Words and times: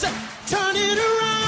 Turn 0.00 0.76
it 0.76 0.96
around. 0.96 1.47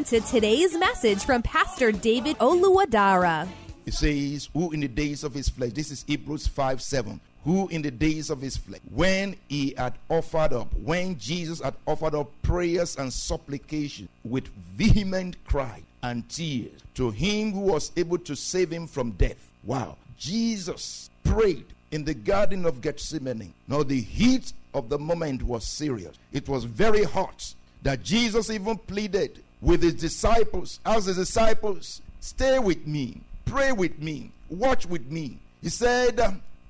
to 0.05 0.19
today's 0.21 0.75
message 0.77 1.23
from 1.25 1.43
Pastor 1.43 1.91
David 1.91 2.35
Oluwadara. 2.39 3.47
It 3.85 3.93
says, 3.93 4.49
Who 4.53 4.71
in 4.71 4.79
the 4.79 4.87
days 4.87 5.23
of 5.23 5.33
his 5.33 5.47
flesh, 5.47 5.73
this 5.73 5.91
is 5.91 6.03
Hebrews 6.07 6.47
5 6.47 6.81
7. 6.81 7.19
Who 7.43 7.67
in 7.67 7.83
the 7.83 7.91
days 7.91 8.29
of 8.29 8.41
his 8.41 8.57
flesh, 8.57 8.81
when 8.89 9.35
he 9.47 9.75
had 9.77 9.93
offered 10.09 10.53
up, 10.53 10.73
when 10.83 11.19
Jesus 11.19 11.61
had 11.61 11.75
offered 11.85 12.15
up 12.15 12.31
prayers 12.41 12.95
and 12.95 13.11
supplication 13.13 14.09
with 14.23 14.47
vehement 14.75 15.35
cry 15.45 15.81
and 16.01 16.27
tears 16.29 16.81
to 16.95 17.11
him 17.11 17.51
who 17.51 17.61
was 17.61 17.91
able 17.95 18.17
to 18.19 18.35
save 18.35 18.71
him 18.71 18.87
from 18.87 19.11
death. 19.11 19.51
Wow. 19.63 19.97
Jesus 20.17 21.09
prayed 21.23 21.65
in 21.91 22.05
the 22.05 22.13
Garden 22.13 22.65
of 22.65 22.81
Gethsemane. 22.81 23.53
Now, 23.67 23.83
the 23.83 24.01
heat 24.01 24.53
of 24.73 24.89
the 24.89 24.97
moment 24.97 25.43
was 25.43 25.63
serious, 25.65 26.17
it 26.31 26.49
was 26.49 26.63
very 26.63 27.03
hot 27.03 27.53
that 27.83 28.03
Jesus 28.03 28.49
even 28.49 28.77
pleaded 28.77 29.43
with 29.61 29.83
his 29.83 29.93
disciples, 29.93 30.79
as 30.85 31.05
his 31.05 31.17
disciples, 31.17 32.01
stay 32.19 32.59
with 32.59 32.87
me, 32.87 33.21
pray 33.45 33.71
with 33.71 33.99
me, 33.99 34.31
watch 34.49 34.85
with 34.85 35.09
me. 35.09 35.37
He 35.61 35.69
said, 35.69 36.19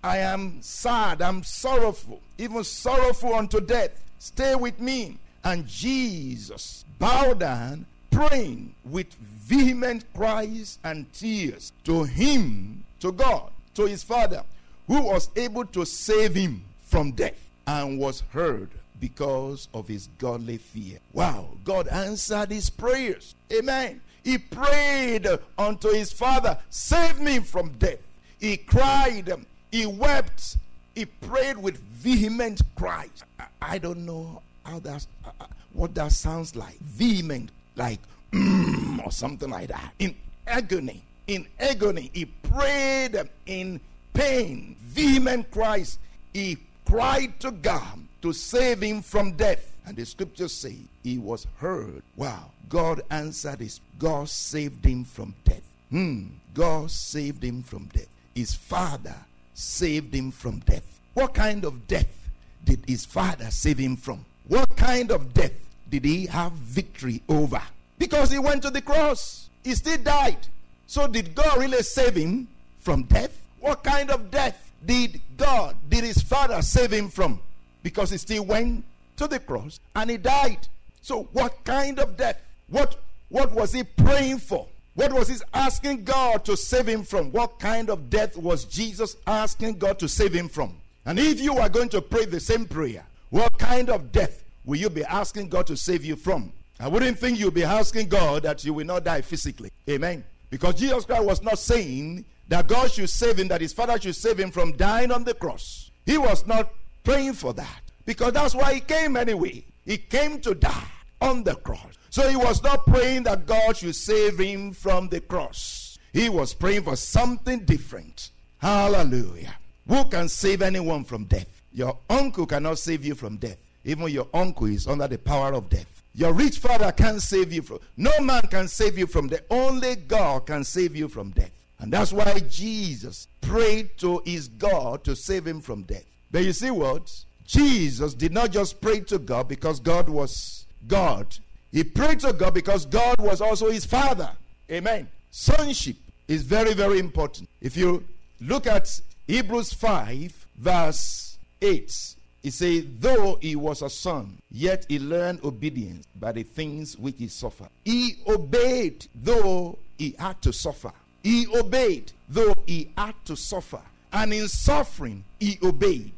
I 0.04 0.18
am 0.18 0.62
sad, 0.62 1.22
I'm 1.22 1.44
sorrowful, 1.44 2.22
even 2.38 2.64
sorrowful 2.64 3.34
unto 3.34 3.62
death. 3.62 3.92
Stay 4.20 4.56
with 4.56 4.80
me. 4.80 5.18
And 5.44 5.66
Jesus 5.66 6.86
bowed 7.00 7.40
down, 7.40 7.86
praying 8.12 8.76
with 8.86 9.14
vehement 9.14 10.06
cries 10.14 10.78
and 10.84 11.12
tears 11.14 11.72
to 11.86 12.04
him, 12.04 12.84
to 13.00 13.12
God, 13.12 13.50
to 13.76 13.86
his 13.86 14.04
Father, 14.04 14.44
who 14.88 15.02
was 15.02 15.30
able 15.36 15.66
to 15.66 15.86
save 15.86 16.36
him 16.36 16.64
from 16.86 17.12
death 17.12 17.40
and 17.66 17.98
was 17.98 18.22
heard 18.32 18.70
because 19.02 19.68
of 19.74 19.90
his 19.90 20.08
godly 20.20 20.58
fear. 20.58 21.00
Wow, 21.12 21.48
God 21.66 21.90
answered 21.90 22.52
his 22.52 22.70
prayers. 22.70 23.36
Amen. 23.52 24.00
He 24.24 24.38
prayed 24.38 25.28
unto 25.58 25.90
his 25.90 26.14
father, 26.14 26.58
Save 26.70 27.20
me 27.20 27.40
from 27.40 27.72
death. 27.80 28.00
He 28.40 28.56
cried, 28.56 29.34
he 29.72 29.86
wept, 29.86 30.58
he 30.96 31.06
prayed 31.06 31.58
with 31.58 31.78
vehement 31.78 32.62
cries. 32.76 33.24
I, 33.40 33.46
I 33.62 33.78
don't 33.80 34.06
know 34.06 34.42
how 34.64 34.80
that's 34.80 35.08
uh, 35.26 35.46
what 35.74 35.96
that 35.96 36.12
sounds 36.12 36.56
like. 36.56 36.78
Vehement, 36.80 37.50
like 37.76 38.00
mm, 38.32 39.06
or 39.06 39.12
something 39.12 39.50
like 39.50 39.70
that. 39.70 39.92
In 40.00 40.16
agony, 40.46 41.02
in 41.28 41.48
agony, 41.60 42.12
he 42.14 42.26
prayed 42.26 43.20
in 43.48 43.80
pain, 44.14 44.76
vehement 44.82 45.50
cries. 45.52 45.98
He 46.34 46.58
cried 46.92 47.40
to 47.40 47.52
God 47.52 48.00
to 48.22 48.34
save 48.34 48.82
him 48.82 49.02
from 49.02 49.32
death. 49.32 49.78
And 49.86 49.96
the 49.96 50.06
scriptures 50.06 50.52
say 50.52 50.76
he 51.04 51.18
was 51.18 51.48
heard. 51.58 52.04
Wow. 52.18 52.52
God 52.68 53.02
answered 53.10 53.62
his 53.62 53.80
God 53.98 54.28
saved 54.28 54.84
him 54.84 55.06
from 55.06 55.34
death. 55.46 55.64
Hmm. 55.90 56.26
God 56.54 56.92
saved 56.92 57.44
him 57.44 57.64
from 57.64 57.86
death. 57.94 58.10
His 58.36 58.54
father 58.54 59.16
saved 59.54 60.14
him 60.14 60.32
from 60.32 60.60
death. 60.60 61.00
What 61.14 61.34
kind 61.34 61.64
of 61.64 61.88
death 61.88 62.30
did 62.66 62.84
his 62.86 63.06
father 63.06 63.50
save 63.52 63.78
him 63.78 63.96
from? 63.96 64.26
What 64.50 64.76
kind 64.76 65.12
of 65.12 65.34
death 65.34 65.54
did 65.90 66.04
he 66.04 66.26
have 66.26 66.52
victory 66.52 67.22
over? 67.30 67.62
Because 68.00 68.32
he 68.32 68.40
went 68.40 68.64
to 68.64 68.70
the 68.70 68.82
cross. 68.82 69.50
He 69.64 69.76
still 69.76 69.98
died. 69.98 70.46
So 70.88 71.08
did 71.08 71.36
God 71.36 71.58
really 71.58 71.84
save 71.84 72.16
him 72.16 72.50
from 72.80 73.04
death? 73.04 73.38
What 73.62 73.82
kind 73.82 74.12
of 74.12 74.30
death 74.30 74.71
did 74.86 75.22
God, 75.38 75.76
did 75.90 76.04
his 76.04 76.22
father 76.22 76.62
save 76.62 76.92
him 76.92 77.10
from? 77.10 77.40
because 77.84 78.12
he 78.12 78.18
still 78.18 78.46
went 78.46 78.84
to 79.18 79.28
the 79.28 79.40
cross 79.40 79.80
and 79.96 80.10
he 80.10 80.18
died. 80.18 80.68
So 81.02 81.24
what 81.34 81.64
kind 81.64 82.00
of 82.00 82.18
death? 82.18 82.42
What 82.68 82.98
what 83.30 83.52
was 83.54 83.74
he 83.74 83.84
praying 83.84 84.40
for? 84.40 84.68
What 84.94 85.14
was 85.14 85.30
he 85.30 85.36
asking 85.54 86.04
God 86.04 86.44
to 86.46 86.58
save 86.58 86.88
him 86.88 87.04
from? 87.04 87.32
What 87.32 87.60
kind 87.60 87.90
of 87.90 88.10
death 88.10 88.36
was 88.36 88.66
Jesus 88.66 89.16
asking 89.26 89.78
God 89.78 90.00
to 90.00 90.10
save 90.10 90.34
him 90.34 90.50
from? 90.50 90.76
And 91.06 91.18
if 91.18 91.40
you 91.40 91.58
are 91.58 91.70
going 91.70 91.90
to 91.90 92.02
pray 92.02 92.26
the 92.26 92.40
same 92.40 92.66
prayer, 92.66 93.06
what 93.30 93.58
kind 93.58 93.90
of 93.90 94.12
death 94.12 94.44
will 94.66 94.78
you 94.78 94.90
be 94.90 95.06
asking 95.06 95.48
God 95.48 95.66
to 95.68 95.78
save 95.78 96.04
you 96.04 96.18
from? 96.18 96.52
I 96.80 96.90
wouldn't 96.90 97.18
think 97.18 97.40
you'll 97.40 97.52
be 97.52 97.64
asking 97.64 98.10
God 98.10 98.44
that 98.44 98.66
you 98.66 98.74
will 98.74 98.86
not 98.86 99.06
die 99.06 99.22
physically. 99.22 99.72
Amen. 99.90 100.26
Because 100.50 100.76
Jesus 100.76 101.06
Christ 101.06 101.24
was 101.24 101.42
not 101.42 101.58
saying 101.58 102.26
that 102.52 102.68
God 102.68 102.92
should 102.92 103.10
save 103.10 103.40
him, 103.40 103.48
that 103.48 103.62
his 103.62 103.72
father 103.72 103.98
should 103.98 104.14
save 104.14 104.38
him 104.38 104.52
from 104.52 104.74
dying 104.74 105.10
on 105.10 105.24
the 105.24 105.34
cross. 105.34 105.90
He 106.06 106.18
was 106.18 106.46
not 106.46 106.74
praying 107.02 107.36
for 107.36 107.54
that 107.54 107.82
because 108.06 108.34
that's 108.34 108.54
why 108.54 108.74
he 108.74 108.82
came 108.82 109.16
anyway. 109.16 109.64
He 109.86 109.98
came 109.98 110.42
to 110.42 110.54
die 110.54 110.92
on 111.22 111.46
the 111.46 111.56
cross. 111.56 111.98
So 112.10 112.28
he 112.28 112.36
was 112.36 112.62
not 112.62 112.86
praying 112.86 113.24
that 113.24 113.46
God 113.46 113.78
should 113.78 113.96
save 113.96 114.38
him 114.38 114.74
from 114.74 115.08
the 115.08 115.22
cross. 115.22 115.98
He 116.12 116.28
was 116.28 116.54
praying 116.54 116.84
for 116.84 116.98
something 116.98 117.60
different. 117.60 118.32
Hallelujah. 118.58 119.56
Who 119.88 120.04
can 120.10 120.28
save 120.28 120.62
anyone 120.62 121.06
from 121.06 121.24
death? 121.24 121.48
Your 121.72 121.98
uncle 122.10 122.46
cannot 122.46 122.80
save 122.80 123.06
you 123.06 123.16
from 123.16 123.38
death. 123.38 123.60
Even 123.86 124.10
your 124.10 124.28
uncle 124.34 124.68
is 124.68 124.88
under 124.88 125.08
the 125.08 125.18
power 125.18 125.54
of 125.54 125.70
death. 125.70 126.04
Your 126.14 126.34
rich 126.34 126.58
father 126.58 126.92
can't 126.92 127.22
save 127.22 127.54
you 127.54 127.62
from 127.62 127.80
no 127.96 128.12
man 128.20 128.42
can 128.52 128.68
save 128.68 128.98
you 128.98 129.08
from 129.08 129.30
death. 129.30 129.44
Only 129.50 129.96
God 129.96 130.46
can 130.46 130.66
save 130.66 130.98
you 130.98 131.08
from 131.08 131.30
death. 131.30 131.52
And 131.82 131.92
that's 131.92 132.14
why 132.14 132.40
Jesus 132.48 133.28
prayed 133.42 133.98
to 133.98 134.22
his 134.24 134.48
God 134.48 135.04
to 135.04 135.16
save 135.16 135.46
him 135.48 135.62
from 135.62 135.82
death. 135.84 136.06
But 136.32 136.44
you 136.44 136.54
see 136.54 136.72
what? 136.72 137.12
Jesus 137.46 138.14
did 138.14 138.32
not 138.32 138.52
just 138.52 138.80
pray 138.80 139.02
to 139.02 139.18
God 139.18 139.48
because 139.48 139.80
God 139.80 140.08
was 140.08 140.66
God. 140.88 141.36
He 141.72 141.84
prayed 141.84 142.20
to 142.22 142.34
God 142.34 142.54
because 142.54 142.86
God 142.86 143.20
was 143.20 143.42
also 143.42 143.70
his 143.70 143.84
father. 143.84 144.30
Amen. 144.70 145.10
Sonship 145.32 145.96
is 146.28 146.44
very, 146.44 146.74
very 146.74 147.00
important. 147.00 147.50
If 147.60 147.76
you 147.76 148.04
look 148.40 148.68
at 148.68 149.02
Hebrews 149.28 149.74
5, 149.74 150.46
verse 150.58 151.38
8, 151.62 152.16
it 152.44 152.54
says, 152.54 152.86
Though 153.00 153.38
he 153.42 153.56
was 153.56 153.82
a 153.82 153.90
son, 153.90 154.38
yet 154.52 154.86
he 154.88 155.00
learned 155.00 155.44
obedience 155.44 156.08
by 156.20 156.32
the 156.32 156.44
things 156.44 156.98
which 156.98 157.16
he 157.18 157.28
suffered. 157.28 157.70
He 157.86 158.18
obeyed, 158.28 159.08
though 159.16 159.78
he 159.98 160.16
had 160.18 160.42
to 160.44 160.54
suffer. 160.54 160.92
He 161.24 161.48
obeyed, 161.56 162.12
though 162.30 162.54
he 162.66 162.90
had 162.98 163.16
to 163.26 163.36
suffer. 163.36 163.82
And 164.14 164.34
in 164.34 164.48
suffering, 164.48 165.24
he 165.40 165.58
obeyed. 165.64 166.14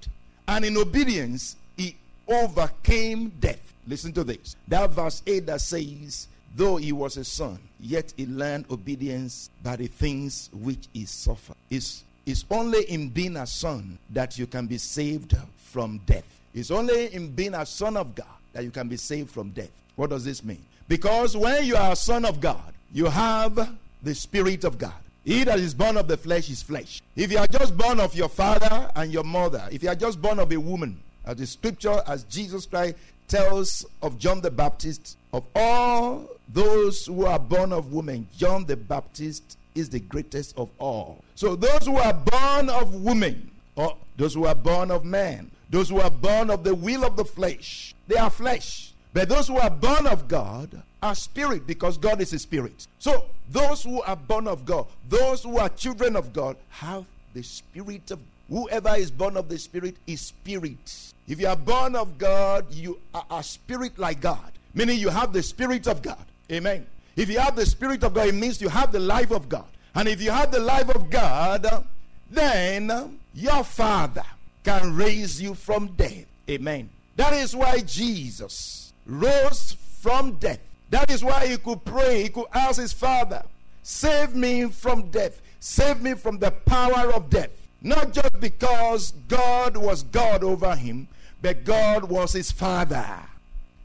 And 0.48 0.66
in 0.66 0.78
obedience, 0.78 1.56
he 1.78 1.96
overcame 2.28 3.30
death. 3.40 3.74
Listen 3.88 4.14
to 4.14 4.24
this. 4.24 4.56
That 4.68 4.92
verse 4.92 5.22
8 5.28 5.46
that 5.48 5.62
says, 5.62 6.28
Though 6.56 6.78
he 6.78 6.92
was 6.92 7.18
a 7.18 7.24
son, 7.24 7.58
yet 7.80 8.14
he 8.16 8.28
learned 8.28 8.66
obedience 8.70 9.50
by 9.64 9.76
the 9.76 9.88
things 9.88 10.50
which 10.54 10.88
he 10.94 11.06
suffered. 11.06 11.56
Is 11.70 12.04
It's 12.26 12.46
only 12.52 12.84
in 12.84 13.10
being 13.10 13.38
a 13.38 13.48
son 13.48 13.98
that 14.12 14.38
you 14.38 14.46
can 14.46 14.68
be 14.68 14.78
saved 14.78 15.36
from 15.58 16.00
death. 16.06 16.28
It's 16.54 16.70
only 16.70 17.14
in 17.14 17.32
being 17.32 17.56
a 17.56 17.66
son 17.66 17.98
of 17.98 18.14
God 18.14 18.28
that 18.54 18.64
you 18.64 18.70
can 18.70 18.88
be 18.88 18.98
saved 18.98 19.32
from 19.32 19.50
death. 19.50 19.72
What 19.96 20.12
does 20.12 20.24
this 20.24 20.44
mean? 20.44 20.64
Because 20.88 21.36
when 21.36 21.66
you 21.66 21.76
are 21.76 21.94
a 21.94 21.96
son 21.96 22.24
of 22.24 22.40
God, 22.40 22.72
you 22.94 23.06
have 23.06 23.76
the 24.04 24.14
Spirit 24.14 24.64
of 24.64 24.78
God. 24.78 24.94
He 25.24 25.46
that 25.46 25.60
is 25.60 25.74
born 25.74 25.96
of 25.96 26.08
the 26.08 26.18
flesh 26.18 26.50
is 26.50 26.62
flesh. 26.62 27.02
If 27.16 27.32
you 27.32 27.38
are 27.38 27.48
just 27.48 27.78
born 27.78 28.00
of 28.00 28.14
your 28.14 28.28
father 28.28 28.92
and 28.96 29.12
your 29.12 29.24
mother, 29.24 29.68
if 29.72 29.82
you 29.82 29.90
are 29.90 29.96
just 29.96 30.22
born 30.22 30.40
of 30.40 30.52
a 30.52 30.58
woman, 30.58 31.00
as 31.26 31.38
the 31.38 31.48
scripture, 31.48 32.02
as 32.08 32.24
Jesus 32.26 32.66
Christ 32.66 32.96
tells 33.30 33.86
of 34.02 34.20
John 34.20 34.42
the 34.42 34.52
Baptist, 34.52 35.18
of 35.32 35.46
all 35.56 36.28
those 36.50 37.06
who 37.06 37.26
are 37.26 37.40
born 37.40 37.72
of 37.72 37.94
women, 37.94 38.28
John 38.38 38.66
the 38.66 38.76
Baptist 38.76 39.58
is 39.76 39.90
the 39.90 40.02
greatest 40.02 40.58
of 40.58 40.70
all. 40.78 41.24
So 41.36 41.56
those 41.56 41.86
who 41.86 41.96
are 41.96 42.14
born 42.14 42.70
of 42.70 42.94
women, 42.94 43.50
or 43.76 43.96
those 44.18 44.34
who 44.34 44.46
are 44.46 44.56
born 44.56 44.92
of 44.92 45.06
man, 45.06 45.50
those 45.70 45.90
who 45.90 46.02
are 46.02 46.12
born 46.12 46.50
of 46.50 46.66
the 46.66 46.76
will 46.76 47.06
of 47.06 47.16
the 47.16 47.26
flesh, 47.26 47.96
they 48.08 48.18
are 48.18 48.30
flesh. 48.30 48.92
But 49.14 49.30
those 49.30 49.48
who 49.48 49.58
are 49.58 49.70
born 49.70 50.06
of 50.06 50.28
God 50.28 50.84
are 51.04 51.14
spirit 51.14 51.68
because 51.68 51.98
God 51.98 52.22
is 52.22 52.32
a 52.32 52.40
spirit. 52.40 52.88
So 52.98 53.26
those 53.52 53.84
who 53.84 54.02
are 54.02 54.16
born 54.16 54.48
of 54.48 54.66
God, 54.66 54.88
those 55.10 55.44
who 55.44 55.58
are 55.58 55.68
children 55.68 56.16
of 56.16 56.32
God, 56.32 56.56
have 56.70 57.06
the 57.34 57.44
spirit 57.44 58.10
of 58.10 58.20
whoever 58.50 58.96
is 58.96 59.12
born 59.12 59.36
of 59.36 59.50
the 59.50 59.60
spirit 59.60 59.98
is 60.08 60.22
spirit. 60.22 61.14
If 61.28 61.42
you 61.42 61.48
are 61.48 61.58
born 61.58 61.96
of 61.96 62.18
God, 62.18 62.74
you 62.74 63.00
are 63.14 63.26
a 63.30 63.44
spirit 63.44 64.00
like 64.00 64.22
God, 64.22 64.52
meaning 64.74 64.98
you 64.98 65.10
have 65.10 65.34
the 65.34 65.44
spirit 65.44 65.88
of 65.88 66.02
God. 66.02 66.26
Amen. 66.50 66.86
If 67.16 67.30
you 67.30 67.40
have 67.40 67.56
the 67.56 67.66
spirit 67.66 68.04
of 68.04 68.14
God, 68.14 68.30
it 68.30 68.36
means 68.36 68.62
you 68.62 68.70
have 68.70 68.92
the 68.92 69.00
life 69.00 69.32
of 69.32 69.50
God. 69.50 69.66
And 69.96 70.08
if 70.08 70.22
you 70.22 70.32
have 70.32 70.52
the 70.52 70.60
life 70.60 70.90
of 70.90 71.10
God, 71.10 71.86
then 72.32 73.20
your 73.36 73.64
father 73.64 74.26
can 74.64 74.96
raise 74.96 75.42
you 75.42 75.54
from 75.54 75.88
death. 75.88 76.26
Amen. 76.50 76.90
That 77.18 77.34
is 77.34 77.56
why 77.56 77.80
Jesus 77.82 78.94
rose 79.06 79.76
from 80.00 80.34
death. 80.34 80.60
That 80.90 81.10
is 81.10 81.24
why 81.24 81.48
he 81.48 81.58
could 81.58 81.84
pray. 81.86 82.24
He 82.24 82.30
could 82.30 82.48
ask 82.54 82.80
his 82.80 82.94
father, 82.94 83.44
Save 83.84 84.36
me 84.36 84.66
from 84.70 85.10
death. 85.10 85.42
Save 85.60 86.02
me 86.02 86.14
from 86.14 86.40
the 86.40 86.52
power 86.52 87.14
of 87.14 87.30
death. 87.30 87.50
Not 87.82 88.14
just 88.14 88.40
because 88.40 89.12
God 89.28 89.76
was 89.76 90.04
God 90.04 90.44
over 90.44 90.76
him, 90.76 91.08
but 91.42 91.66
God 91.66 92.06
was 92.10 92.32
his 92.32 92.52
father. 92.52 93.06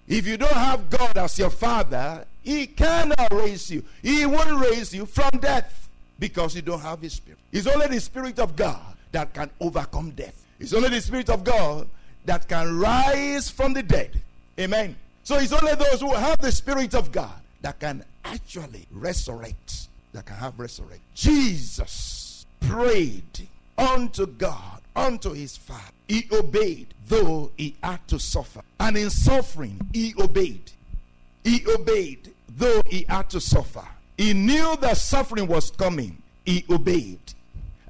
If 0.07 0.27
you 0.27 0.37
don't 0.37 0.53
have 0.53 0.89
God 0.89 1.17
as 1.19 1.39
your 1.39 1.51
father, 1.51 2.25
he 2.43 2.67
cannot 2.67 3.33
raise 3.33 3.71
you. 3.71 3.83
He 4.03 4.25
won't 4.25 4.61
raise 4.61 4.95
you 4.95 5.05
from 5.05 5.31
death 5.41 5.89
because 6.19 6.55
you 6.55 6.63
don't 6.63 6.81
have 6.81 7.03
his 7.03 7.15
spirit. 7.15 7.39
It's 7.53 7.67
only 7.67 7.89
the 7.89 8.01
spirit 8.01 8.39
of 8.39 8.57
God 8.57 8.95
that 9.13 9.35
can 9.35 9.51
overcome 9.61 10.11
death. 10.13 10.45
It's 10.61 10.73
only 10.73 10.89
the 10.89 11.01
spirit 11.01 11.29
of 11.29 11.45
God 11.45 11.89
that 12.25 12.49
can 12.49 12.79
rise 12.79 13.51
from 13.51 13.75
the 13.75 13.83
dead. 13.83 14.21
Amen. 14.59 14.97
So 15.29 15.37
it's 15.37 15.53
only 15.53 15.75
those 15.75 16.01
who 16.01 16.15
have 16.15 16.39
the 16.39 16.51
Spirit 16.51 16.95
of 16.95 17.13
God 17.13 17.35
that 17.61 17.79
can 17.79 18.03
actually 18.25 18.87
resurrect, 18.91 19.89
that 20.15 20.25
can 20.25 20.37
have 20.37 20.59
resurrect. 20.59 21.03
Jesus 21.15 22.47
prayed 22.61 23.47
unto 23.77 24.27
God, 24.27 24.81
unto 24.97 25.35
his 25.35 25.55
Father. 25.55 25.83
He 26.09 26.27
obeyed, 26.33 26.95
though 27.09 27.53
he 27.59 27.77
had 27.83 28.09
to 28.09 28.19
suffer. 28.19 28.63
And 28.81 28.97
in 28.97 29.11
suffering, 29.11 29.79
he 29.93 30.15
obeyed. 30.19 30.73
He 31.45 31.63
obeyed, 31.75 32.33
though 32.57 32.81
he 32.87 33.05
had 33.07 33.29
to 33.29 33.39
suffer. 33.39 33.87
He 34.17 34.33
knew 34.33 34.79
that 34.81 34.97
suffering 34.97 35.47
was 35.47 35.71
coming. 35.71 36.23
He 36.47 36.65
obeyed. 36.71 37.35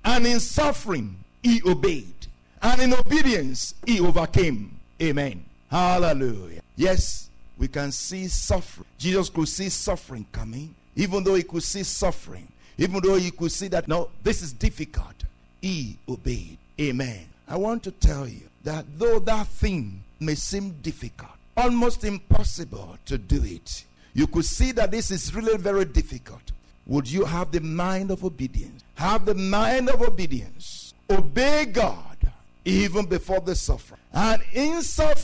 And 0.04 0.26
in 0.26 0.40
suffering, 0.40 1.16
he 1.44 1.62
obeyed. 1.64 2.26
And 2.62 2.82
in 2.82 2.94
obedience, 2.94 3.76
he 3.86 4.00
overcame. 4.00 4.80
Amen. 5.00 5.44
Hallelujah. 5.70 6.62
Yes, 6.76 7.28
we 7.58 7.68
can 7.68 7.92
see 7.92 8.28
suffering. 8.28 8.86
Jesus 8.98 9.28
could 9.28 9.48
see 9.48 9.68
suffering 9.68 10.26
coming, 10.32 10.74
even 10.96 11.22
though 11.24 11.34
he 11.34 11.42
could 11.42 11.62
see 11.62 11.82
suffering, 11.82 12.48
even 12.78 13.00
though 13.02 13.16
he 13.16 13.30
could 13.30 13.52
see 13.52 13.68
that, 13.68 13.88
no, 13.88 14.08
this 14.22 14.42
is 14.42 14.52
difficult. 14.52 15.24
He 15.60 15.98
obeyed. 16.08 16.58
Amen. 16.80 17.26
I 17.48 17.56
want 17.56 17.82
to 17.84 17.90
tell 17.90 18.28
you 18.28 18.42
that 18.64 18.84
though 18.98 19.18
that 19.20 19.46
thing 19.48 20.02
may 20.20 20.34
seem 20.34 20.70
difficult, 20.82 21.32
almost 21.56 22.04
impossible 22.04 22.96
to 23.06 23.18
do 23.18 23.42
it, 23.44 23.84
you 24.14 24.26
could 24.26 24.44
see 24.44 24.72
that 24.72 24.90
this 24.90 25.10
is 25.10 25.34
really 25.34 25.58
very 25.58 25.84
difficult. 25.84 26.52
Would 26.86 27.10
you 27.10 27.24
have 27.24 27.50
the 27.50 27.60
mind 27.60 28.10
of 28.10 28.24
obedience? 28.24 28.82
Have 28.94 29.26
the 29.26 29.34
mind 29.34 29.90
of 29.90 30.00
obedience. 30.00 30.94
Obey 31.10 31.66
God 31.66 32.16
even 32.64 33.06
before 33.06 33.40
the 33.40 33.54
suffering. 33.54 34.00
And 34.12 34.42
in 34.52 34.82
suffering, 34.82 35.16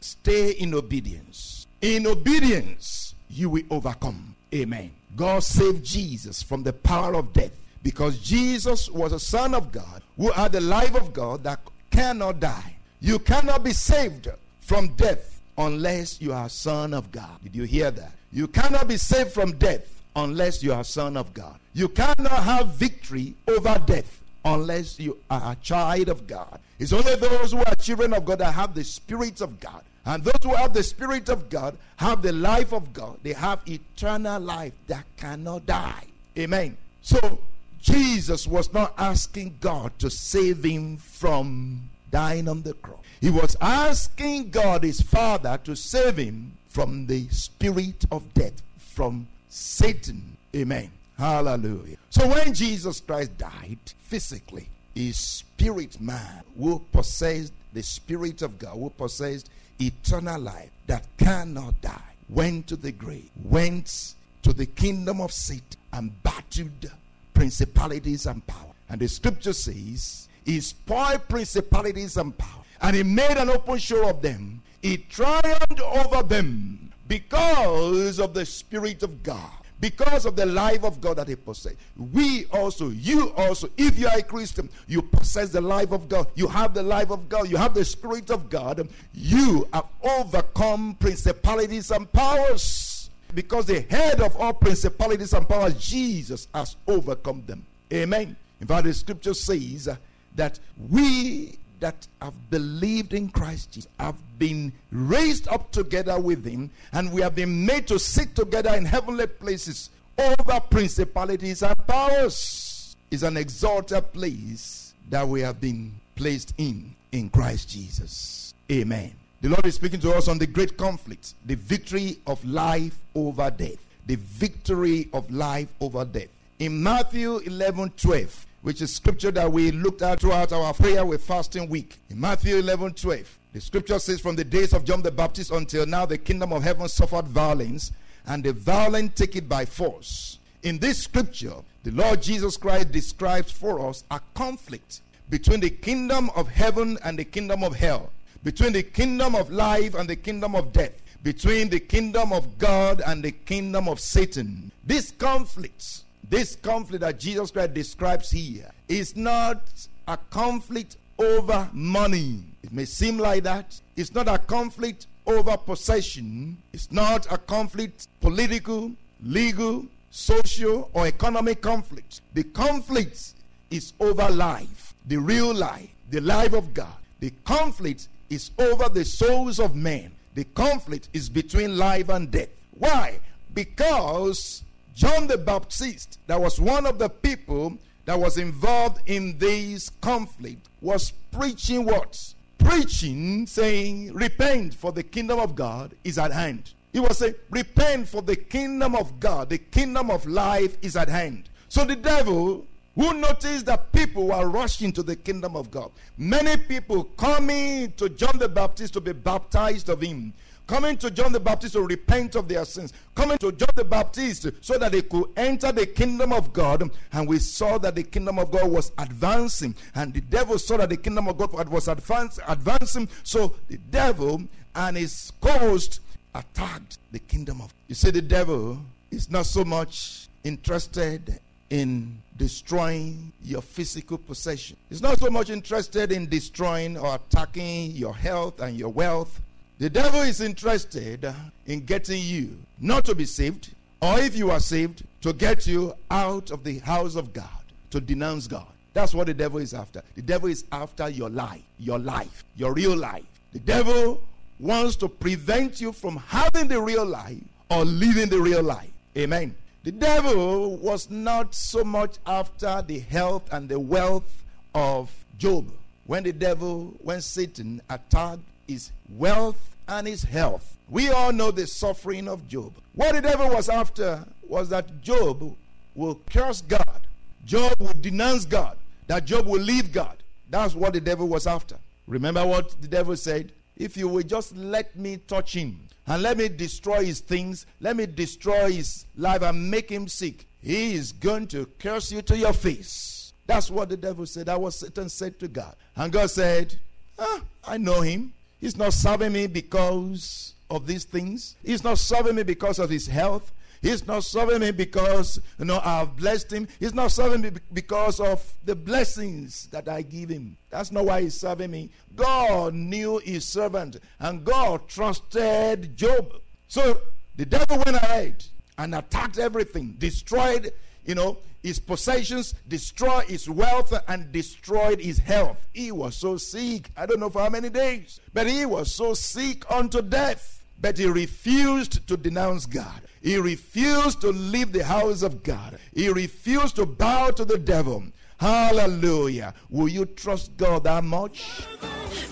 stay 0.00 0.50
in 0.52 0.74
obedience. 0.74 1.66
In 1.80 2.06
obedience, 2.06 3.14
you 3.28 3.50
will 3.50 3.62
overcome. 3.70 4.34
Amen. 4.54 4.92
God 5.16 5.42
saved 5.42 5.84
Jesus 5.84 6.42
from 6.42 6.62
the 6.62 6.72
power 6.72 7.14
of 7.14 7.32
death 7.32 7.52
because 7.82 8.18
Jesus 8.18 8.88
was 8.90 9.12
a 9.12 9.20
son 9.20 9.54
of 9.54 9.72
God 9.72 10.02
who 10.16 10.30
had 10.30 10.52
the 10.52 10.60
life 10.60 10.94
of 10.94 11.12
God 11.12 11.42
that 11.44 11.60
cannot 11.90 12.40
die. 12.40 12.76
You 13.00 13.18
cannot 13.18 13.64
be 13.64 13.72
saved 13.72 14.28
from 14.60 14.88
death 14.94 15.40
unless 15.58 16.20
you 16.20 16.32
are 16.32 16.46
a 16.46 16.50
son 16.50 16.94
of 16.94 17.10
God. 17.10 17.42
Did 17.42 17.56
you 17.56 17.64
hear 17.64 17.90
that? 17.90 18.12
You 18.32 18.48
cannot 18.48 18.88
be 18.88 18.96
saved 18.96 19.32
from 19.32 19.52
death 19.52 20.02
unless 20.14 20.62
you 20.62 20.72
are 20.72 20.80
a 20.80 20.84
son 20.84 21.16
of 21.16 21.34
God. 21.34 21.58
You 21.74 21.88
cannot 21.88 22.44
have 22.44 22.74
victory 22.74 23.34
over 23.48 23.82
death 23.86 24.21
unless 24.44 24.98
you 24.98 25.18
are 25.30 25.52
a 25.52 25.56
child 25.56 26.08
of 26.08 26.26
God. 26.26 26.60
It's 26.78 26.92
only 26.92 27.14
those 27.16 27.52
who 27.52 27.58
are 27.58 27.74
children 27.76 28.12
of 28.12 28.24
God 28.24 28.38
that 28.38 28.52
have 28.52 28.74
the 28.74 28.84
Spirit 28.84 29.40
of 29.40 29.60
God. 29.60 29.82
And 30.04 30.24
those 30.24 30.42
who 30.42 30.54
have 30.54 30.74
the 30.74 30.82
Spirit 30.82 31.28
of 31.28 31.48
God 31.48 31.76
have 31.96 32.22
the 32.22 32.32
life 32.32 32.72
of 32.72 32.92
God. 32.92 33.18
They 33.22 33.34
have 33.34 33.60
eternal 33.68 34.40
life 34.40 34.72
that 34.88 35.04
cannot 35.16 35.66
die. 35.66 36.04
Amen. 36.36 36.76
So, 37.02 37.38
Jesus 37.80 38.46
was 38.46 38.72
not 38.72 38.94
asking 38.96 39.58
God 39.60 39.98
to 39.98 40.08
save 40.08 40.64
him 40.64 40.96
from 40.96 41.90
dying 42.10 42.48
on 42.48 42.62
the 42.62 42.74
cross. 42.74 43.00
He 43.20 43.30
was 43.30 43.56
asking 43.60 44.50
God, 44.50 44.84
his 44.84 45.00
Father, 45.00 45.58
to 45.64 45.74
save 45.74 46.16
him 46.16 46.56
from 46.68 47.06
the 47.06 47.28
spirit 47.28 48.04
of 48.10 48.32
death, 48.34 48.62
from 48.78 49.26
Satan. 49.48 50.36
Amen. 50.54 50.90
Hallelujah. 51.18 51.96
So 52.10 52.26
when 52.26 52.54
Jesus 52.54 53.00
Christ 53.00 53.36
died 53.38 53.78
physically, 54.00 54.68
his 54.94 55.16
spirit 55.16 56.00
man 56.00 56.42
who 56.58 56.80
possessed 56.92 57.52
the 57.72 57.82
spirit 57.82 58.42
of 58.42 58.58
God, 58.58 58.74
who 58.74 58.90
possessed 58.90 59.48
eternal 59.80 60.40
life 60.40 60.70
that 60.86 61.06
cannot 61.16 61.80
die, 61.80 62.00
went 62.28 62.66
to 62.68 62.76
the 62.76 62.92
grave, 62.92 63.30
went 63.44 64.14
to 64.42 64.52
the 64.52 64.66
kingdom 64.66 65.20
of 65.20 65.32
Satan 65.32 65.78
and 65.92 66.22
battled 66.22 66.90
principalities 67.34 68.26
and 68.26 68.46
power. 68.46 68.72
And 68.88 69.00
the 69.00 69.08
scripture 69.08 69.52
says, 69.52 70.28
He 70.44 70.60
spoiled 70.60 71.28
principalities 71.28 72.16
and 72.16 72.36
power, 72.36 72.62
and 72.80 72.96
He 72.96 73.02
made 73.02 73.36
an 73.36 73.48
open 73.48 73.78
show 73.78 74.08
of 74.08 74.22
them. 74.22 74.62
He 74.82 74.98
triumphed 74.98 75.80
over 75.80 76.22
them 76.22 76.92
because 77.08 78.18
of 78.18 78.34
the 78.34 78.44
Spirit 78.44 79.02
of 79.02 79.22
God 79.22 79.61
because 79.82 80.26
of 80.26 80.36
the 80.36 80.46
life 80.46 80.84
of 80.84 81.00
God 81.00 81.18
that 81.18 81.26
he 81.26 81.34
possessed. 81.34 81.74
We 81.96 82.46
also, 82.52 82.90
you 82.90 83.32
also, 83.32 83.68
if 83.76 83.98
you 83.98 84.06
are 84.06 84.16
a 84.16 84.22
Christian, 84.22 84.68
you 84.86 85.02
possess 85.02 85.50
the 85.50 85.60
life 85.60 85.90
of 85.90 86.08
God. 86.08 86.28
You 86.36 86.46
have 86.46 86.72
the 86.72 86.84
life 86.84 87.10
of 87.10 87.28
God. 87.28 87.50
You 87.50 87.56
have 87.56 87.74
the 87.74 87.84
Spirit 87.84 88.30
of 88.30 88.48
God. 88.48 88.88
You 89.12 89.68
have 89.72 89.86
overcome 90.00 90.94
principalities 91.00 91.90
and 91.90 92.10
powers. 92.12 93.10
Because 93.34 93.66
the 93.66 93.80
head 93.80 94.20
of 94.20 94.36
all 94.36 94.52
principalities 94.52 95.32
and 95.32 95.48
powers, 95.48 95.74
Jesus, 95.74 96.46
has 96.54 96.76
overcome 96.86 97.42
them. 97.44 97.66
Amen. 97.92 98.36
In 98.60 98.68
fact, 98.68 98.84
the 98.84 98.94
scripture 98.94 99.34
says 99.34 99.88
that 100.36 100.60
we 100.88 101.58
that 101.82 102.06
have 102.20 102.34
believed 102.48 103.12
in 103.12 103.28
Christ 103.28 103.72
Jesus 103.72 103.90
have 103.98 104.14
been 104.38 104.72
raised 104.92 105.48
up 105.48 105.70
together 105.72 106.18
with 106.18 106.44
him, 106.44 106.70
and 106.92 107.12
we 107.12 107.20
have 107.20 107.34
been 107.34 107.66
made 107.66 107.88
to 107.88 107.98
sit 107.98 108.34
together 108.36 108.72
in 108.74 108.84
heavenly 108.84 109.26
places 109.26 109.90
over 110.16 110.60
principalities 110.70 111.62
and 111.62 111.76
powers. 111.86 112.96
Is 113.10 113.24
an 113.24 113.36
exalted 113.36 114.10
place 114.14 114.94
that 115.10 115.28
we 115.28 115.42
have 115.42 115.60
been 115.60 115.92
placed 116.16 116.54
in 116.56 116.94
in 117.10 117.28
Christ 117.28 117.68
Jesus. 117.68 118.54
Amen. 118.70 119.12
The 119.42 119.50
Lord 119.50 119.66
is 119.66 119.74
speaking 119.74 120.00
to 120.00 120.12
us 120.14 120.28
on 120.28 120.38
the 120.38 120.46
great 120.46 120.78
conflict, 120.78 121.34
the 121.44 121.56
victory 121.56 122.18
of 122.26 122.42
life 122.44 122.98
over 123.14 123.50
death. 123.50 123.76
The 124.06 124.16
victory 124.16 125.08
of 125.12 125.30
life 125.30 125.68
over 125.80 126.04
death. 126.04 126.28
In 126.58 126.82
Matthew 126.82 127.38
11 127.38 127.92
12, 127.96 128.46
which 128.62 128.80
is 128.80 128.94
scripture 128.94 129.30
that 129.32 129.50
we 129.50 129.70
looked 129.70 130.02
at 130.02 130.20
throughout 130.20 130.52
our 130.52 130.72
prayer 130.72 131.04
with 131.04 131.22
fasting 131.22 131.68
week. 131.68 131.98
In 132.10 132.20
Matthew 132.20 132.56
11 132.56 132.94
12, 132.94 133.38
the 133.52 133.60
scripture 133.60 133.98
says, 133.98 134.20
From 134.20 134.36
the 134.36 134.44
days 134.44 134.72
of 134.72 134.84
John 134.84 135.02
the 135.02 135.10
Baptist 135.10 135.50
until 135.50 135.84
now, 135.84 136.06
the 136.06 136.18
kingdom 136.18 136.52
of 136.52 136.62
heaven 136.62 136.88
suffered 136.88 137.26
violence, 137.28 137.92
and 138.26 138.42
the 138.42 138.52
violent 138.52 139.16
take 139.16 139.36
it 139.36 139.48
by 139.48 139.64
force. 139.64 140.38
in 140.62 140.78
this 140.78 140.98
scripture, 141.02 141.56
the 141.82 141.90
Lord 141.90 142.22
Jesus 142.22 142.56
Christ 142.56 142.92
describes 142.92 143.50
for 143.50 143.88
us 143.88 144.04
a 144.10 144.20
conflict 144.34 145.00
between 145.28 145.60
the 145.60 145.70
kingdom 145.70 146.30
of 146.36 146.48
heaven 146.48 146.98
and 147.04 147.18
the 147.18 147.24
kingdom 147.24 147.64
of 147.64 147.74
hell, 147.74 148.10
between 148.44 148.72
the 148.72 148.82
kingdom 148.82 149.34
of 149.34 149.50
life 149.50 149.94
and 149.94 150.08
the 150.08 150.14
kingdom 150.14 150.54
of 150.54 150.72
death, 150.72 151.02
between 151.22 151.68
the 151.68 151.80
kingdom 151.80 152.32
of 152.32 152.58
God 152.58 153.02
and 153.04 153.24
the 153.24 153.32
kingdom 153.32 153.88
of 153.88 153.98
Satan. 153.98 154.70
This 154.84 155.10
conflict, 155.10 156.02
this 156.32 156.56
conflict 156.56 157.02
that 157.02 157.20
Jesus 157.20 157.50
Christ 157.50 157.74
describes 157.74 158.30
here, 158.30 158.70
is 158.88 159.14
not 159.14 159.60
a 160.08 160.16
conflict 160.30 160.96
over 161.18 161.68
money. 161.74 162.42
It 162.62 162.72
may 162.72 162.86
seem 162.86 163.18
like 163.18 163.42
that. 163.42 163.78
It's 163.96 164.14
not 164.14 164.28
a 164.28 164.38
conflict 164.38 165.08
over 165.26 165.58
possession. 165.58 166.56
It's 166.72 166.90
not 166.90 167.30
a 167.30 167.36
conflict, 167.36 168.08
political, 168.22 168.92
legal, 169.22 169.84
social, 170.10 170.88
or 170.94 171.06
economic 171.06 171.60
conflict. 171.60 172.22
The 172.32 172.44
conflict 172.44 173.34
is 173.70 173.92
over 174.00 174.30
life, 174.30 174.94
the 175.06 175.18
real 175.18 175.52
life, 175.52 175.90
the 176.10 176.22
life 176.22 176.54
of 176.54 176.72
God. 176.72 176.96
The 177.20 177.30
conflict 177.44 178.08
is 178.30 178.52
over 178.58 178.88
the 178.88 179.04
souls 179.04 179.60
of 179.60 179.76
men. 179.76 180.12
The 180.34 180.44
conflict 180.44 181.10
is 181.12 181.28
between 181.28 181.76
life 181.76 182.08
and 182.08 182.30
death. 182.30 182.48
Why? 182.78 183.20
Because 183.52 184.62
John 184.94 185.26
the 185.26 185.38
Baptist, 185.38 186.18
that 186.26 186.40
was 186.40 186.60
one 186.60 186.86
of 186.86 186.98
the 186.98 187.08
people 187.08 187.78
that 188.04 188.18
was 188.18 188.36
involved 188.36 189.00
in 189.06 189.38
this 189.38 189.90
conflict, 190.00 190.68
was 190.80 191.12
preaching 191.30 191.84
what? 191.84 192.18
Preaching, 192.58 193.46
saying, 193.46 194.12
Repent, 194.12 194.74
for 194.74 194.92
the 194.92 195.02
kingdom 195.02 195.38
of 195.38 195.54
God 195.54 195.94
is 196.04 196.18
at 196.18 196.32
hand. 196.32 196.72
He 196.92 197.00
was 197.00 197.18
saying, 197.18 197.34
Repent, 197.50 198.08
for 198.08 198.22
the 198.22 198.36
kingdom 198.36 198.94
of 198.94 199.18
God, 199.18 199.48
the 199.48 199.58
kingdom 199.58 200.10
of 200.10 200.26
life 200.26 200.76
is 200.82 200.96
at 200.96 201.08
hand. 201.08 201.48
So 201.68 201.84
the 201.84 201.96
devil, 201.96 202.66
who 202.94 203.14
noticed 203.14 203.66
that 203.66 203.92
people 203.92 204.26
were 204.26 204.48
rushing 204.48 204.92
to 204.92 205.02
the 205.02 205.16
kingdom 205.16 205.56
of 205.56 205.70
God, 205.70 205.90
many 206.18 206.56
people 206.58 207.04
coming 207.04 207.92
to 207.92 208.10
John 208.10 208.38
the 208.38 208.48
Baptist 208.48 208.92
to 208.94 209.00
be 209.00 209.12
baptized 209.12 209.88
of 209.88 210.02
him, 210.02 210.34
coming 210.72 210.96
to 210.96 211.10
John 211.10 211.32
the 211.32 211.38
Baptist 211.38 211.74
to 211.74 211.82
repent 211.82 212.34
of 212.34 212.48
their 212.48 212.64
sins, 212.64 212.94
coming 213.14 213.36
to 213.36 213.52
John 213.52 213.68
the 213.74 213.84
Baptist 213.84 214.48
so 214.62 214.78
that 214.78 214.92
they 214.92 215.02
could 215.02 215.26
enter 215.36 215.70
the 215.70 215.84
kingdom 215.84 216.32
of 216.32 216.50
God. 216.50 216.90
And 217.12 217.28
we 217.28 217.40
saw 217.40 217.76
that 217.76 217.94
the 217.94 218.02
kingdom 218.02 218.38
of 218.38 218.50
God 218.50 218.70
was 218.70 218.90
advancing, 218.96 219.74
and 219.94 220.14
the 220.14 220.22
devil 220.22 220.58
saw 220.58 220.78
that 220.78 220.88
the 220.88 220.96
kingdom 220.96 221.28
of 221.28 221.36
God 221.36 221.68
was 221.68 221.88
advance, 221.88 222.40
advancing. 222.48 223.06
So 223.22 223.54
the 223.68 223.76
devil 223.76 224.44
and 224.74 224.96
his 224.96 225.30
co-host 225.42 226.00
attacked 226.34 226.96
the 227.10 227.18
kingdom 227.18 227.60
of. 227.60 227.74
You 227.88 227.94
see, 227.94 228.10
the 228.10 228.22
devil 228.22 228.78
is 229.10 229.30
not 229.30 229.44
so 229.44 229.66
much 229.66 230.26
interested 230.42 231.38
in 231.68 232.16
destroying 232.38 233.30
your 233.44 233.60
physical 233.60 234.16
possession. 234.16 234.78
He's 234.88 235.02
not 235.02 235.18
so 235.18 235.28
much 235.28 235.50
interested 235.50 236.12
in 236.12 236.30
destroying 236.30 236.96
or 236.96 237.16
attacking 237.16 237.90
your 237.90 238.14
health 238.14 238.58
and 238.62 238.74
your 238.78 238.88
wealth. 238.88 239.38
The 239.78 239.90
devil 239.90 240.20
is 240.20 240.40
interested 240.40 241.34
in 241.66 241.84
getting 241.84 242.22
you 242.22 242.58
not 242.80 243.04
to 243.06 243.14
be 243.14 243.24
saved, 243.24 243.70
or 244.00 244.18
if 244.18 244.36
you 244.36 244.50
are 244.50 244.60
saved, 244.60 245.04
to 245.22 245.32
get 245.32 245.66
you 245.66 245.94
out 246.10 246.50
of 246.50 246.62
the 246.64 246.78
house 246.80 247.14
of 247.16 247.32
God, 247.32 247.48
to 247.90 248.00
denounce 248.00 248.46
God. 248.46 248.66
That's 248.94 249.14
what 249.14 249.26
the 249.26 249.34
devil 249.34 249.58
is 249.58 249.74
after. 249.74 250.02
The 250.14 250.22
devil 250.22 250.48
is 250.48 250.64
after 250.70 251.08
your 251.08 251.30
life, 251.30 251.62
your 251.78 251.98
life, 251.98 252.44
your 252.56 252.74
real 252.74 252.96
life. 252.96 253.24
The 253.52 253.58
devil 253.60 254.20
wants 254.60 254.96
to 254.96 255.08
prevent 255.08 255.80
you 255.80 255.92
from 255.92 256.16
having 256.16 256.68
the 256.68 256.80
real 256.80 257.04
life 257.04 257.38
or 257.70 257.84
living 257.84 258.28
the 258.28 258.40
real 258.40 258.62
life. 258.62 258.90
Amen. 259.16 259.54
The 259.84 259.92
devil 259.92 260.76
was 260.76 261.10
not 261.10 261.54
so 261.54 261.82
much 261.82 262.16
after 262.26 262.82
the 262.82 263.00
health 263.00 263.52
and 263.52 263.68
the 263.68 263.80
wealth 263.80 264.44
of 264.74 265.10
Job. 265.38 265.72
When 266.06 266.22
the 266.22 266.32
devil, 266.32 266.94
when 267.02 267.20
Satan 267.20 267.80
attacked 267.90 268.40
his 268.66 268.90
wealth 269.16 269.76
and 269.88 270.06
his 270.06 270.22
health, 270.22 270.76
we 270.88 271.10
all 271.10 271.32
know 271.32 271.50
the 271.50 271.66
suffering 271.66 272.28
of 272.28 272.46
Job. 272.48 272.72
What 272.94 273.14
the 273.14 273.20
devil 273.22 273.48
was 273.48 273.68
after 273.68 274.24
was 274.46 274.68
that 274.68 275.02
Job 275.02 275.56
will 275.94 276.20
curse 276.30 276.60
God, 276.60 277.00
Job 277.44 277.74
will 277.78 277.94
denounce 278.00 278.44
God, 278.44 278.76
that 279.06 279.24
Job 279.24 279.46
will 279.46 279.60
leave 279.60 279.92
God. 279.92 280.16
That's 280.50 280.74
what 280.74 280.92
the 280.92 281.00
devil 281.00 281.28
was 281.28 281.46
after. 281.46 281.76
Remember 282.06 282.46
what 282.46 282.80
the 282.82 282.88
devil 282.88 283.16
said? 283.16 283.52
If 283.76 283.96
you 283.96 284.08
will 284.08 284.22
just 284.22 284.54
let 284.54 284.94
me 284.96 285.16
touch 285.16 285.54
him, 285.54 285.88
and 286.06 286.22
let 286.22 286.36
me 286.36 286.48
destroy 286.48 287.04
his 287.04 287.20
things, 287.20 287.64
let 287.80 287.96
me 287.96 288.06
destroy 288.06 288.72
his 288.72 289.06
life 289.16 289.42
and 289.42 289.70
make 289.70 289.88
him 289.88 290.08
sick. 290.08 290.46
He 290.60 290.94
is 290.94 291.12
going 291.12 291.46
to 291.48 291.66
curse 291.78 292.12
you 292.12 292.22
to 292.22 292.36
your 292.36 292.52
face. 292.52 293.32
That's 293.46 293.70
what 293.70 293.88
the 293.88 293.96
devil 293.96 294.26
said. 294.26 294.46
That 294.46 294.60
was 294.60 294.78
Satan 294.78 295.08
said 295.08 295.38
to 295.40 295.48
God. 295.48 295.74
And 295.96 296.12
God 296.12 296.30
said, 296.30 296.76
ah, 297.18 297.40
I 297.66 297.78
know 297.78 298.00
him. 298.00 298.32
He's 298.62 298.76
not 298.76 298.92
serving 298.92 299.32
me 299.32 299.48
because 299.48 300.54
of 300.70 300.86
these 300.86 301.02
things. 301.02 301.56
He's 301.64 301.82
not 301.82 301.98
serving 301.98 302.36
me 302.36 302.44
because 302.44 302.78
of 302.78 302.90
his 302.90 303.08
health. 303.08 303.52
He's 303.82 304.06
not 304.06 304.22
serving 304.22 304.60
me 304.60 304.70
because 304.70 305.40
you 305.58 305.64
know 305.64 305.80
I've 305.84 306.16
blessed 306.16 306.52
him. 306.52 306.68
He's 306.78 306.94
not 306.94 307.10
serving 307.10 307.40
me 307.40 307.50
because 307.72 308.20
of 308.20 308.40
the 308.64 308.76
blessings 308.76 309.66
that 309.72 309.88
I 309.88 310.02
give 310.02 310.28
him. 310.28 310.56
That's 310.70 310.92
not 310.92 311.06
why 311.06 311.22
he's 311.22 311.34
serving 311.34 311.72
me. 311.72 311.90
God 312.14 312.74
knew 312.74 313.18
his 313.18 313.44
servant 313.44 313.96
and 314.20 314.44
God 314.44 314.86
trusted 314.86 315.96
Job. 315.96 316.32
So 316.68 317.00
the 317.34 317.44
devil 317.44 317.82
went 317.84 317.96
ahead 317.96 318.44
and 318.78 318.94
attacked 318.94 319.38
everything, 319.38 319.96
destroyed, 319.98 320.72
you 321.04 321.14
know, 321.14 321.38
his 321.62 321.78
possessions, 321.78 322.54
destroyed 322.66 323.24
his 323.24 323.48
wealth, 323.48 323.92
and 324.08 324.32
destroyed 324.32 325.00
his 325.00 325.18
health. 325.18 325.64
He 325.72 325.92
was 325.92 326.16
so 326.16 326.36
sick. 326.36 326.90
I 326.96 327.06
don't 327.06 327.20
know 327.20 327.30
for 327.30 327.42
how 327.42 327.48
many 327.48 327.70
days, 327.70 328.20
but 328.32 328.48
he 328.48 328.66
was 328.66 328.92
so 328.92 329.14
sick 329.14 329.64
unto 329.70 330.02
death. 330.02 330.64
But 330.80 330.98
he 330.98 331.06
refused 331.06 332.08
to 332.08 332.16
denounce 332.16 332.66
God. 332.66 333.02
He 333.22 333.36
refused 333.36 334.20
to 334.22 334.30
leave 334.30 334.72
the 334.72 334.82
house 334.82 335.22
of 335.22 335.44
God. 335.44 335.78
He 335.94 336.08
refused 336.08 336.74
to 336.76 336.86
bow 336.86 337.30
to 337.30 337.44
the 337.44 337.58
devil. 337.58 338.02
Hallelujah. 338.42 339.54
Will 339.70 339.88
you 339.88 340.04
trust 340.04 340.56
God 340.56 340.82
that 340.82 341.04
much? 341.04 341.64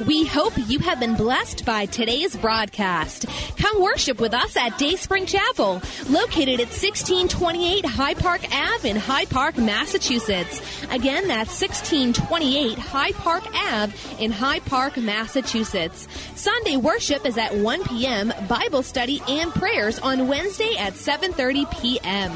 We 0.07 0.25
hope 0.25 0.55
you 0.67 0.79
have 0.81 0.99
been 0.99 1.14
blessed 1.14 1.64
by 1.64 1.87
today's 1.87 2.35
broadcast. 2.37 3.26
Come 3.57 3.81
worship 3.81 4.21
with 4.21 4.35
us 4.35 4.57
at 4.57 4.76
Dayspring 4.76 5.26
Chapel, 5.26 5.75
located 6.09 6.59
at 6.59 6.73
1628 6.73 7.85
Hyde 7.85 8.19
Park 8.19 8.40
Ave 8.52 8.88
in 8.88 8.97
Hyde 8.97 9.31
Park, 9.31 9.57
Massachusetts. 9.57 10.61
Again, 10.90 11.29
that's 11.29 11.61
1628 11.61 12.79
Hyde 12.79 13.14
Park 13.14 13.45
Ave 13.55 13.95
in 14.19 14.33
Hyde 14.33 14.64
Park, 14.64 14.97
Massachusetts. 14.97 16.09
Sunday 16.35 16.76
worship 16.76 17.26
is 17.26 17.37
at 17.37 17.55
1 17.55 17.85
p.m., 17.85 18.33
Bible 18.49 18.83
study 18.83 19.23
and 19.29 19.52
prayers 19.52 19.99
on 19.99 20.26
Wednesday 20.26 20.76
at 20.76 20.95
7:30 20.95 21.71
p.m. 21.81 22.33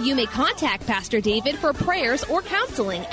You 0.00 0.14
may 0.14 0.26
contact 0.26 0.86
Pastor 0.86 1.22
David 1.22 1.56
for 1.56 1.72
prayers 1.72 2.22
or 2.24 2.42
counseling 2.42 3.06